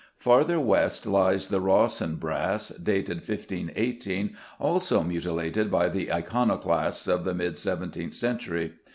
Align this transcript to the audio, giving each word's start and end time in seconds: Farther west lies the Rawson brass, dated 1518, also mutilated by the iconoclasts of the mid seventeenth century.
Farther 0.17 0.59
west 0.59 1.05
lies 1.05 1.49
the 1.49 1.61
Rawson 1.61 2.15
brass, 2.15 2.69
dated 2.69 3.17
1518, 3.17 4.35
also 4.59 5.03
mutilated 5.03 5.69
by 5.69 5.89
the 5.89 6.11
iconoclasts 6.11 7.07
of 7.07 7.23
the 7.23 7.35
mid 7.35 7.55
seventeenth 7.55 8.15
century. 8.15 8.73